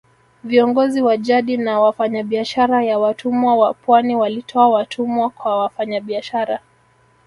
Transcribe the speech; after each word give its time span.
Viongozi 0.43 1.01
wa 1.01 1.17
jadi 1.17 1.57
na 1.57 1.79
wafanyabiashara 1.79 2.83
ya 2.83 2.99
watumwa 2.99 3.55
wa 3.55 3.73
pwani 3.73 4.15
walitoa 4.15 4.69
watumwa 4.69 5.29
kwa 5.29 5.57
wafanyabiashara 5.59 6.59